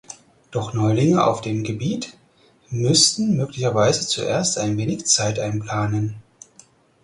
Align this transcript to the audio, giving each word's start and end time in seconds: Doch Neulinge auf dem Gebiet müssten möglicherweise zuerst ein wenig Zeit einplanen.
Doch 0.49 0.73
Neulinge 0.73 1.23
auf 1.23 1.41
dem 1.41 1.63
Gebiet 1.63 2.17
müssten 2.71 3.37
möglicherweise 3.37 4.07
zuerst 4.07 4.57
ein 4.57 4.75
wenig 4.75 5.05
Zeit 5.05 5.37
einplanen. 5.37 6.15